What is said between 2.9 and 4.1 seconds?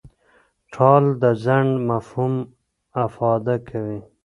افاده کوي.